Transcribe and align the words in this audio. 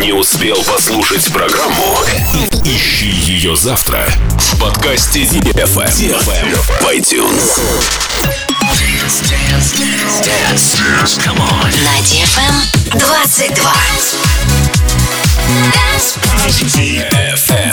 Не 0.00 0.12
успел 0.12 0.62
послушать 0.64 1.32
программу? 1.32 1.96
Ищи 2.64 3.06
ее 3.06 3.56
завтра 3.56 4.04
в 4.38 4.58
подкасте 4.58 5.22
DFM 5.22 5.90
в 6.80 6.86
iTunes. 6.88 7.60
На 11.84 11.98
DFM 12.00 12.54
22. 12.98 13.72
DFM. 16.76 17.72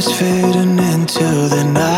stars 0.00 0.18
fading 0.18 0.78
into 0.78 1.24
the 1.48 1.64
night. 1.74 1.89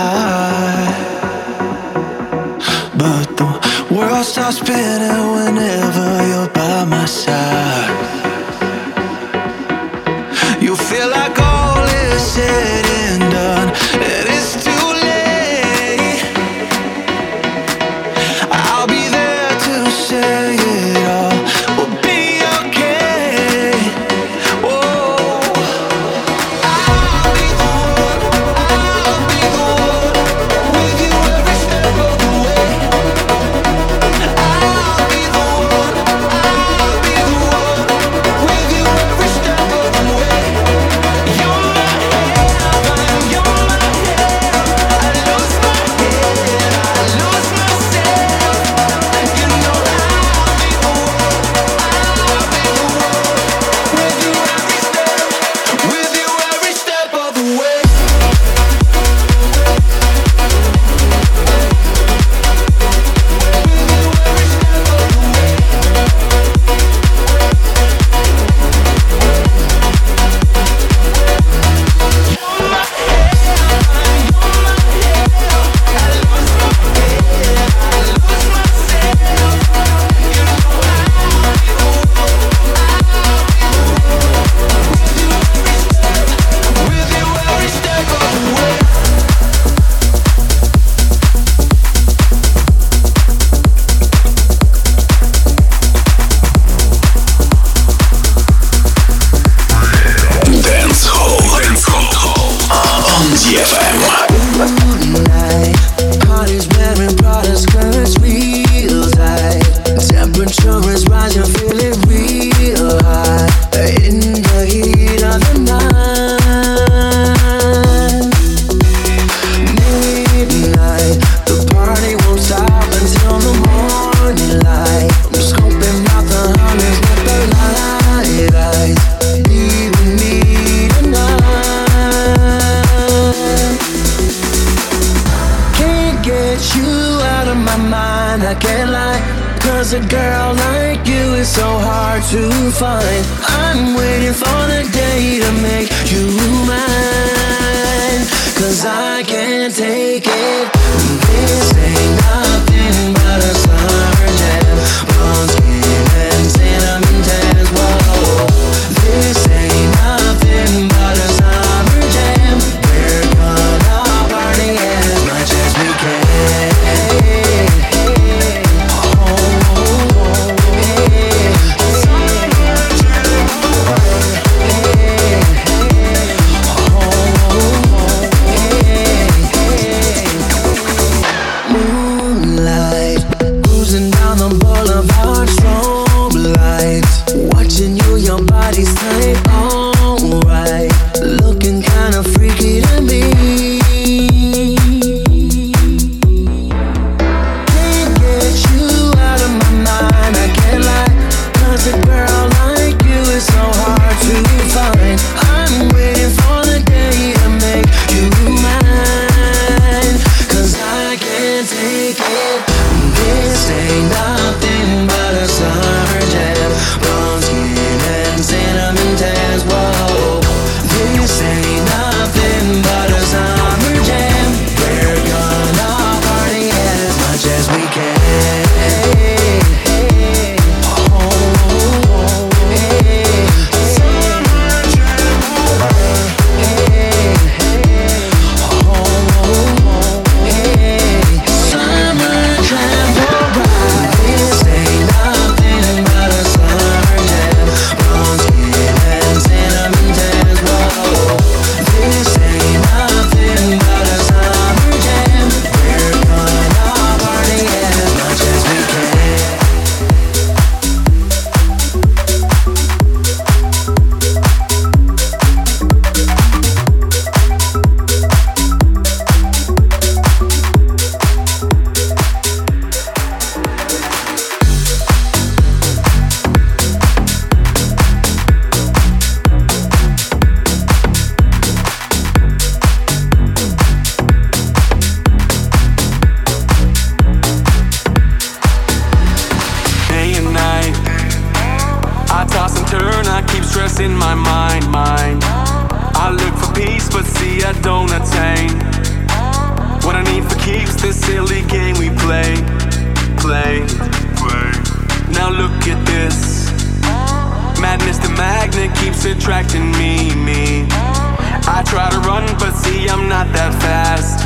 me, 309.80 310.34
me. 310.34 310.86
I 310.90 311.82
try 311.86 312.10
to 312.10 312.18
run, 312.20 312.44
but 312.58 312.72
see, 312.72 313.08
I'm 313.08 313.28
not 313.28 313.46
that 313.52 313.72
fast. 313.80 314.38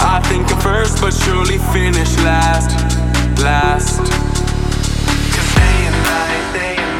I 0.00 0.20
think 0.28 0.50
I'm 0.50 0.60
first, 0.60 1.00
but 1.00 1.12
surely 1.12 1.58
finish 1.72 2.16
last. 2.18 2.70
Last. 3.42 3.98
Cause 3.98 5.54
day 5.54 5.86
and 5.88 5.98
night, 6.04 6.52
day 6.52 6.76
and 6.76 6.86
night. 6.86 6.91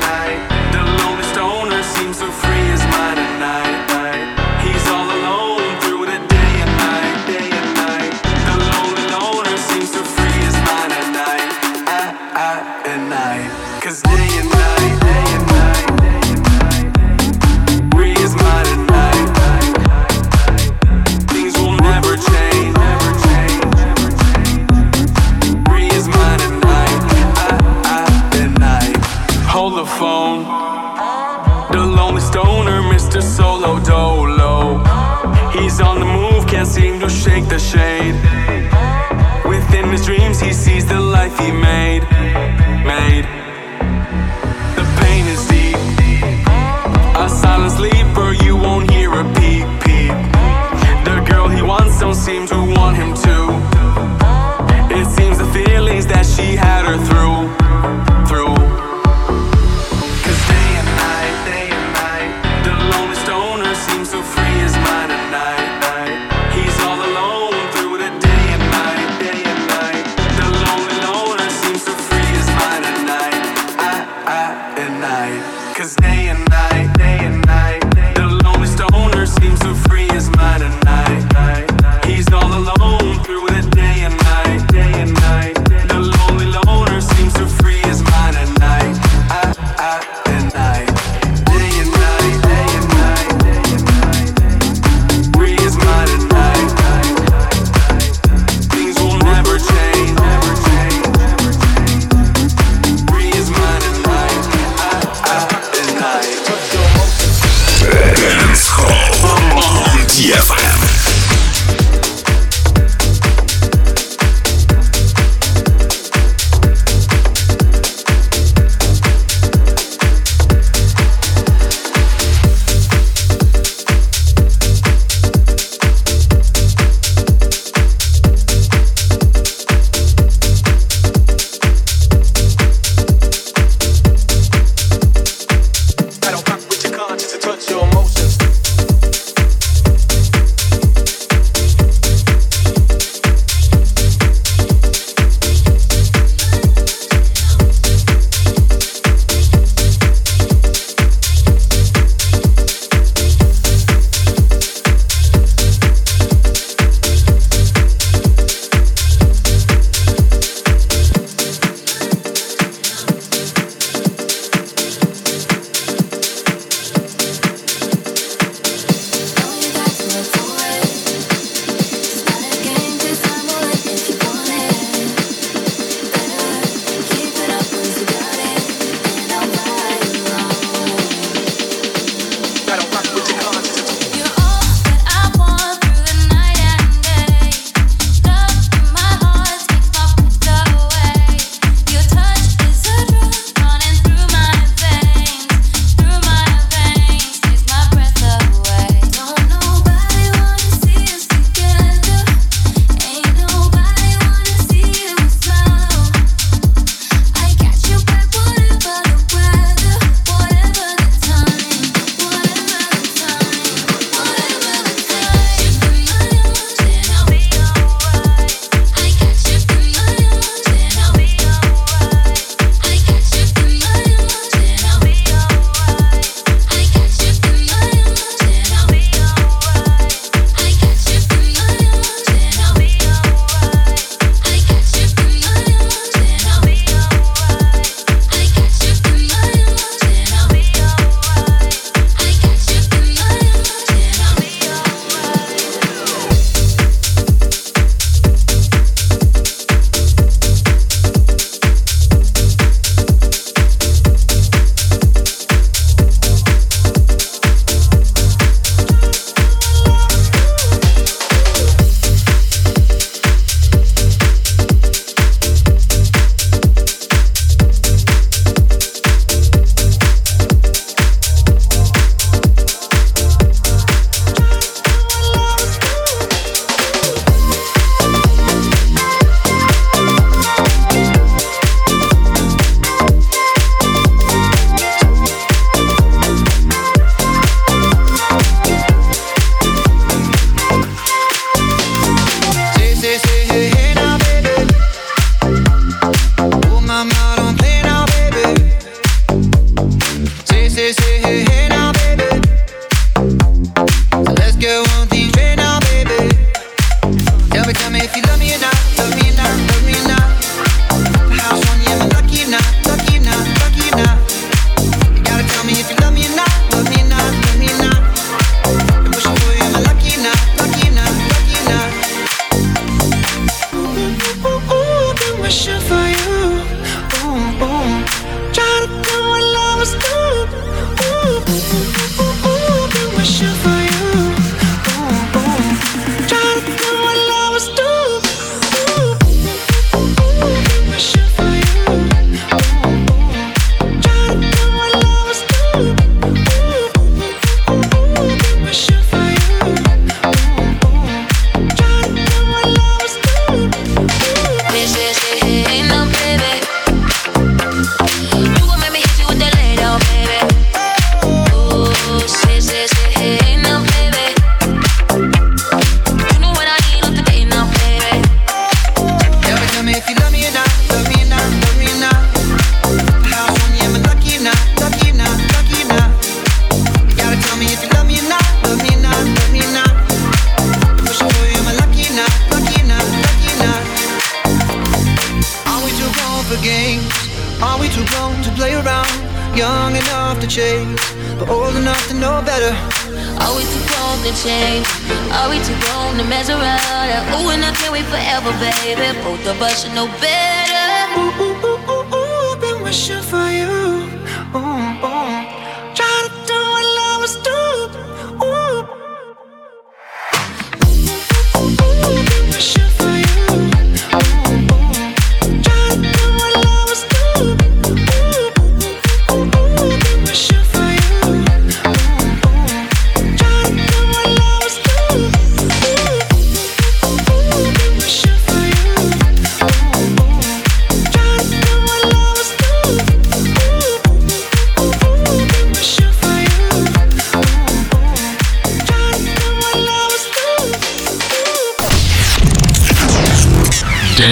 seem 52.23 52.47
to 52.47 52.55
want 52.55 52.97
him 52.97 53.13
to 53.15 53.22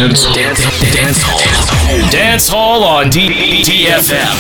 Dance, 0.00 0.25
dance, 0.33 0.95
dance 0.95 1.23
hall. 1.23 2.11
Dance 2.11 2.49
Hall 2.49 2.83
on 2.85 3.11
D- 3.11 3.62
DFM. 3.62 4.33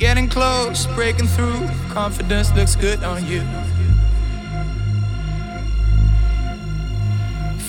Getting 0.00 0.28
close, 0.30 0.86
breaking 0.94 1.26
through. 1.26 1.68
Confidence 1.90 2.50
looks 2.54 2.74
good 2.74 3.04
on 3.04 3.26
you. 3.26 3.42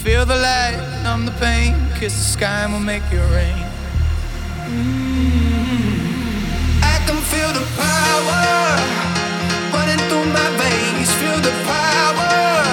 Feel 0.02 0.26
the 0.26 0.38
light, 0.38 0.80
numb 1.04 1.26
the 1.26 1.34
pain. 1.34 1.76
Kiss 2.00 2.16
the 2.16 2.24
sky 2.24 2.64
and 2.64 2.72
we'll 2.72 2.82
make 2.82 3.04
it 3.12 3.20
rain. 3.36 3.68
Mm-hmm. 4.64 5.92
I 6.82 7.04
can 7.06 7.20
feel 7.28 7.52
the 7.52 7.68
power 7.76 8.80
running 9.76 10.00
through 10.08 10.32
my 10.32 10.50
veins. 10.56 11.12
Feel 11.20 11.36
the 11.36 11.52
power 11.68 12.64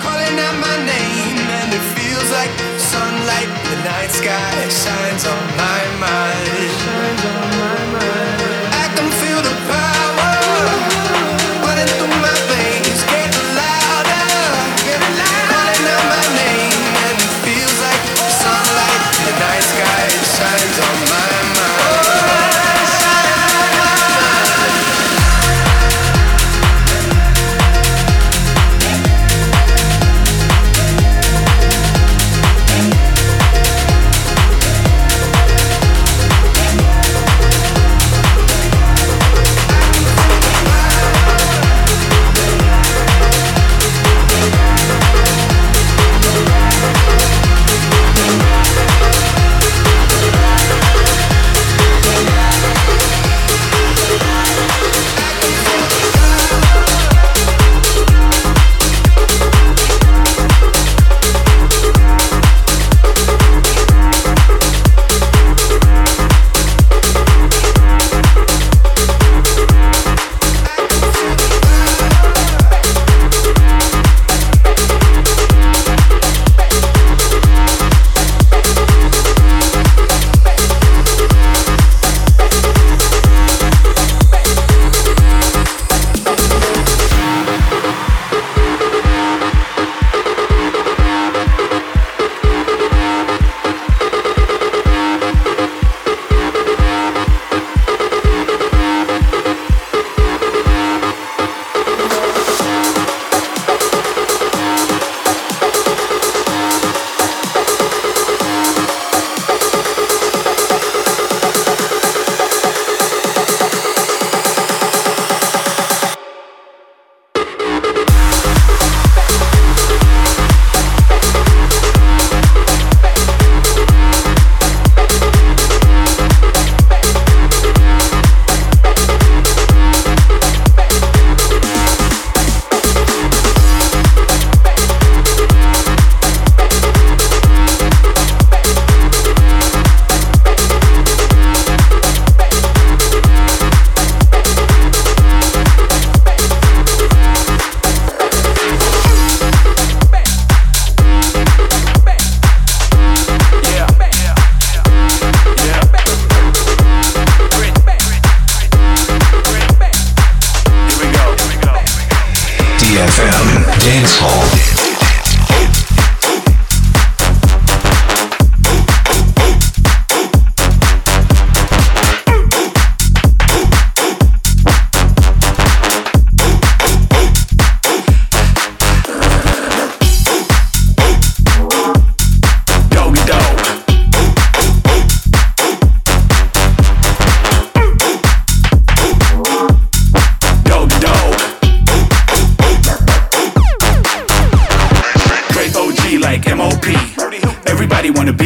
calling 0.00 0.40
out 0.40 0.56
my 0.64 0.76
name, 0.80 1.36
and 1.60 1.76
it 1.76 1.84
feels 1.92 2.30
like 2.32 2.48
sunlight. 2.80 3.52
The 3.68 3.76
night 3.84 4.10
sky 4.10 4.68
shines 4.72 5.26
on 5.26 5.44
my 5.60 5.82
mind. 6.00 6.32
I 7.94 8.01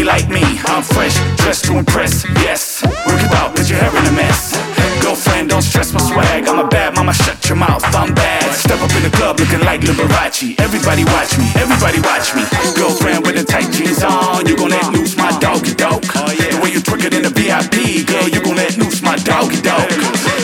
like 0.07 0.31
me. 0.31 0.43
I'm 0.71 0.83
fresh, 0.83 1.19
dressed 1.43 1.65
to 1.67 1.77
impress. 1.77 2.25
Yes, 2.47 2.83
work 3.11 3.21
it 3.21 3.35
out, 3.35 3.55
put 3.57 3.69
your 3.69 3.79
hair 3.83 3.91
in 3.91 4.07
a 4.07 4.15
mess. 4.15 4.55
Girlfriend, 5.03 5.51
don't 5.51 5.63
stress 5.63 5.93
my 5.93 6.01
swag. 6.01 6.47
I'm 6.47 6.59
a 6.59 6.69
bad 6.69 6.95
mama, 6.95 7.13
shut 7.13 7.43
your 7.49 7.59
mouth. 7.59 7.83
I'm 7.95 8.15
bad. 8.15 8.55
Step 8.55 8.81
up 8.81 8.91
in 8.95 9.03
the 9.03 9.11
club 9.11 9.39
looking 9.41 9.61
like 9.61 9.83
Liberace. 9.83 10.59
Everybody 10.59 11.05
watch 11.05 11.37
me, 11.37 11.51
everybody 11.59 11.99
watch 12.01 12.35
me. 12.35 12.47
Girlfriend 12.79 13.27
with 13.27 13.35
the 13.35 13.45
tight 13.45 13.71
jeans 13.75 14.03
on, 14.03 14.47
you 14.47 14.57
gon' 14.57 14.71
let 14.71 14.87
loose 14.95 15.17
my 15.17 15.35
doggy 15.39 15.75
dog. 15.75 16.07
Oh, 16.15 16.31
the 16.31 16.59
way 16.63 16.71
you 16.71 16.81
twerk 16.81 17.05
it 17.05 17.13
in 17.13 17.23
the 17.27 17.35
VIP, 17.35 18.07
girl, 18.07 18.29
you 18.31 18.41
gon' 18.43 18.57
let 18.57 18.79
loose 18.79 19.03
my 19.03 19.17
doggy 19.27 19.61
dog. 19.61 19.91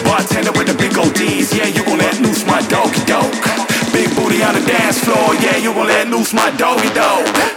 Bartender 0.02 0.52
with 0.52 0.66
the 0.66 0.74
big 0.74 0.98
ODs, 0.98 1.54
yeah, 1.54 1.70
you 1.70 1.86
gon' 1.86 1.98
let 1.98 2.18
loose 2.20 2.44
my 2.44 2.60
doggy 2.66 3.04
dog. 3.06 3.30
Big 3.94 4.10
booty 4.18 4.42
on 4.42 4.54
the 4.58 4.64
dance 4.66 4.98
floor, 4.98 5.34
yeah, 5.38 5.56
you 5.56 5.72
gon' 5.72 5.86
let 5.86 6.08
loose 6.08 6.34
my 6.34 6.50
doggy 6.58 6.90
dog. 6.94 7.22
Doggy 7.22 7.38
dog. 7.38 7.51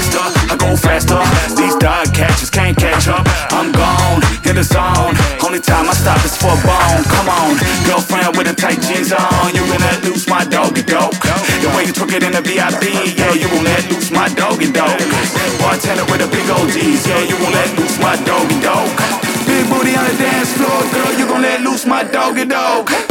Faster, 0.00 0.52
I 0.52 0.56
go 0.56 0.76
faster. 0.76 1.20
These 1.56 1.76
dog 1.76 2.12
catchers 2.14 2.50
can't 2.50 2.76
catch 2.76 3.08
up. 3.08 3.26
I'm 3.52 3.72
gone 3.72 4.22
in 4.48 4.56
the 4.56 4.64
zone. 4.64 5.14
Only 5.44 5.60
time 5.60 5.88
I 5.88 5.94
stop 5.94 6.24
is 6.24 6.36
for 6.36 6.52
a 6.52 6.60
bone. 6.64 7.04
Come 7.04 7.28
on, 7.28 7.56
girlfriend 7.84 8.36
with 8.36 8.48
the 8.48 8.54
tight 8.54 8.80
jeans 8.80 9.12
on. 9.12 9.54
You 9.54 9.64
gon' 9.68 9.80
let 9.80 10.04
loose 10.04 10.28
my 10.28 10.44
doggy 10.44 10.82
dog. 10.82 11.12
The 11.62 11.68
way 11.76 11.84
you 11.84 11.92
took 11.92 12.12
it 12.12 12.22
in 12.22 12.32
the 12.32 12.42
VIP, 12.42 13.16
yeah, 13.16 13.34
you 13.34 13.48
gon' 13.48 13.64
let 13.64 13.84
loose 13.90 14.10
my 14.10 14.28
doggy 14.28 14.72
dog. 14.72 14.98
Bartender 15.60 16.04
with 16.10 16.20
the 16.20 16.28
big 16.28 16.48
OGs, 16.48 17.06
yeah, 17.06 17.22
you 17.28 17.36
gon' 17.38 17.52
let 17.52 17.70
loose 17.78 17.98
my 18.00 18.16
doggy 18.24 18.60
dog. 18.60 18.88
Big 19.46 19.64
booty 19.68 19.96
on 19.96 20.04
the 20.08 20.16
dance 20.16 20.52
floor, 20.56 20.80
girl, 20.92 21.12
you 21.18 21.26
gon' 21.26 21.42
let 21.42 21.60
loose 21.62 21.86
my 21.86 22.04
doggy 22.04 22.44
dog. 22.44 23.09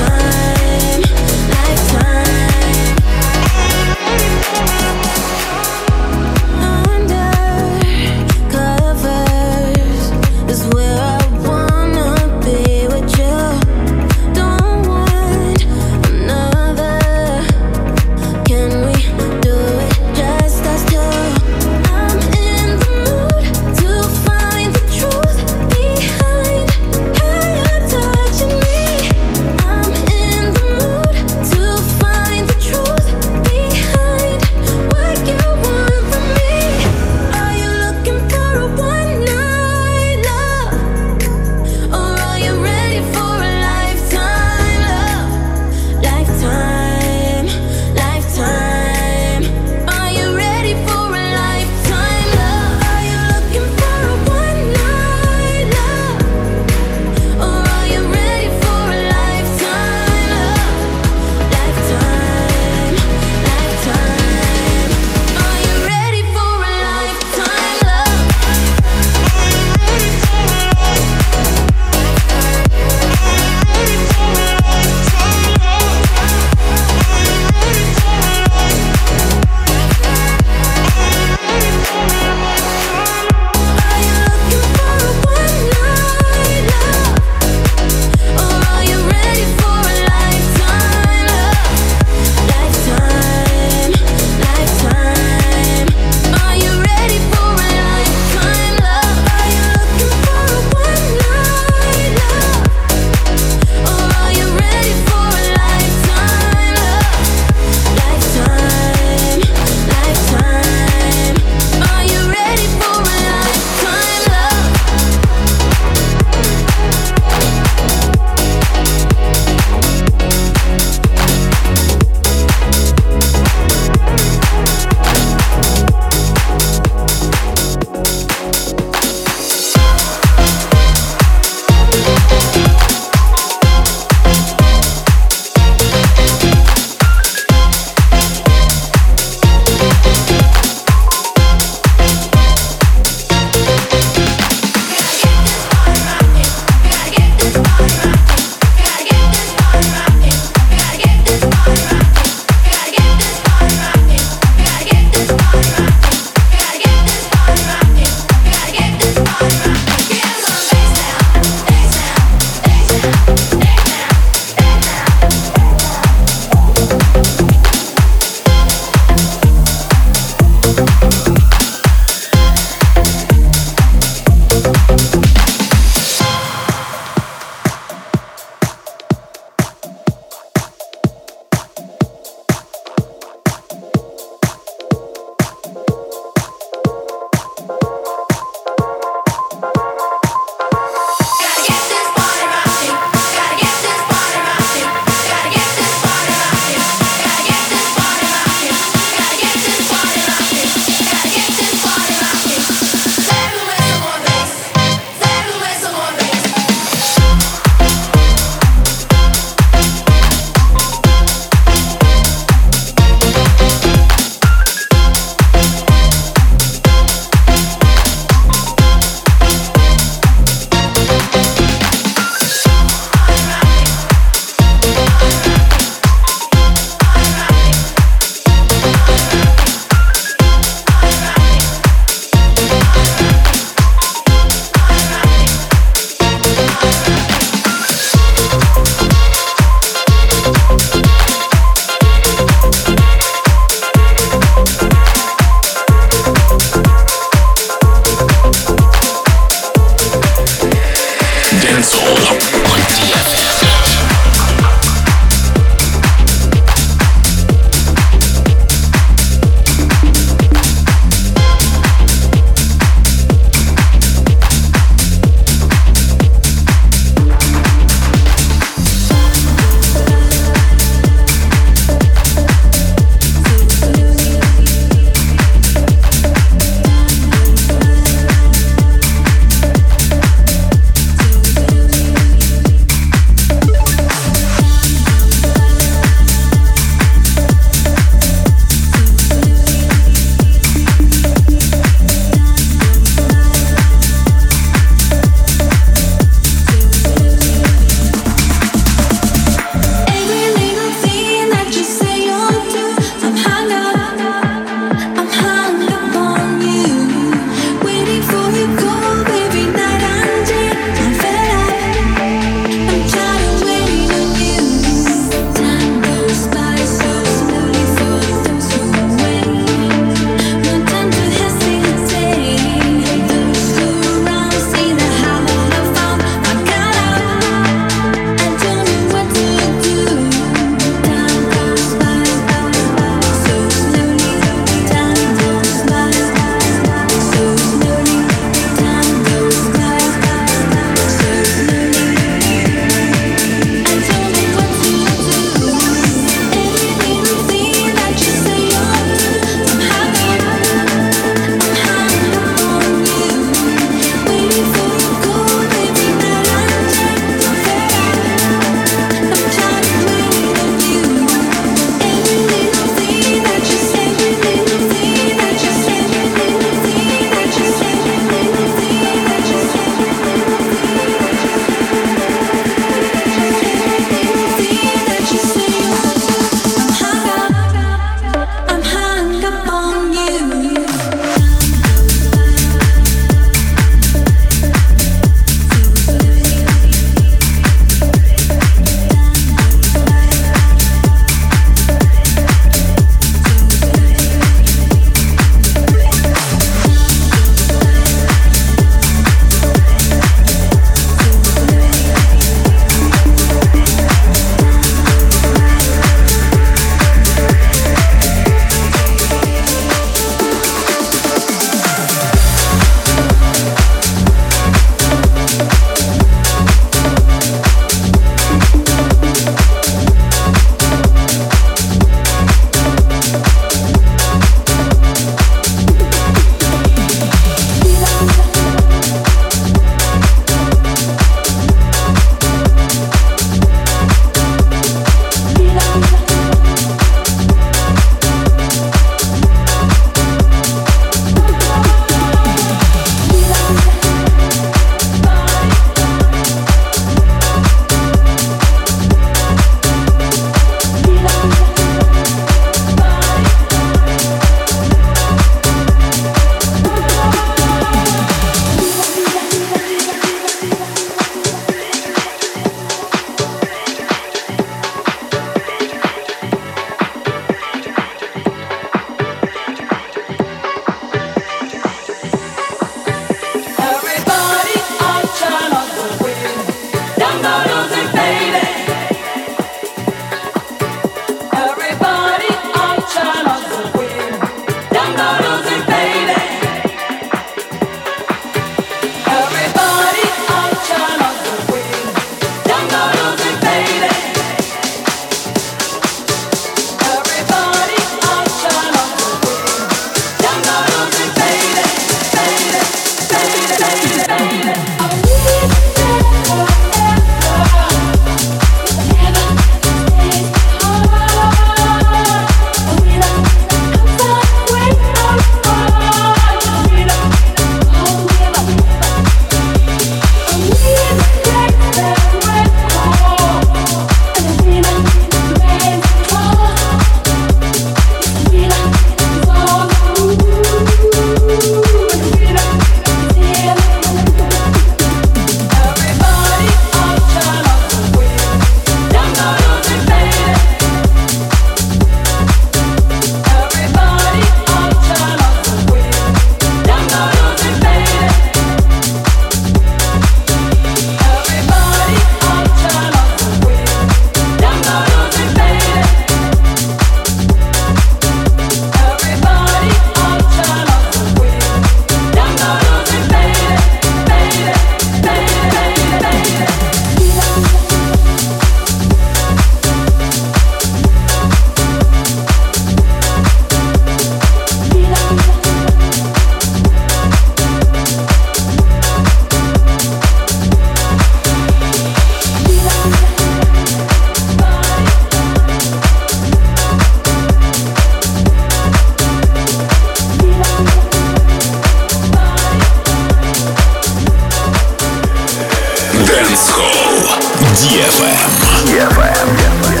Dance 596.31 596.69
Hall. 596.71 597.27
DFM. 597.75 598.47
There's 598.87 600.00